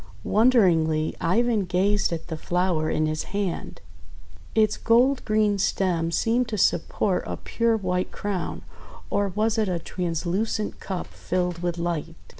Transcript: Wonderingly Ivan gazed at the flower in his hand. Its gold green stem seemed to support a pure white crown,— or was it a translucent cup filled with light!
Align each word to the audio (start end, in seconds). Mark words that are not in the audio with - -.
Wonderingly 0.23 1.15
Ivan 1.21 1.65
gazed 1.65 2.11
at 2.11 2.25
the 2.25 2.35
flower 2.35 2.89
in 2.89 3.05
his 3.05 3.25
hand. 3.37 3.81
Its 4.55 4.75
gold 4.75 5.23
green 5.25 5.59
stem 5.59 6.09
seemed 6.09 6.47
to 6.47 6.57
support 6.57 7.23
a 7.27 7.37
pure 7.37 7.77
white 7.77 8.11
crown,— 8.11 8.63
or 9.11 9.27
was 9.27 9.59
it 9.59 9.69
a 9.69 9.77
translucent 9.77 10.79
cup 10.79 11.05
filled 11.05 11.59
with 11.59 11.77
light! 11.77 12.15